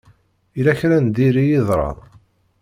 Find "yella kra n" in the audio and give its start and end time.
0.57-1.07